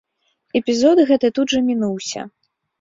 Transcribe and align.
Эпізод 0.59 1.03
гэты 1.11 1.33
тут 1.37 1.47
жа 1.55 1.63
мінуўся. 1.71 2.29